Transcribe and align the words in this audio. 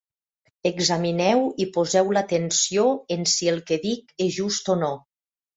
Examineu 0.69 1.43
i 1.65 1.67
poseu 1.75 2.09
l'atenció 2.19 2.87
en 3.17 3.29
si 3.35 3.53
el 3.55 3.63
que 3.71 3.81
dic 3.87 4.19
és 4.29 4.35
just 4.43 4.77
o 4.77 4.81
no. 4.87 4.95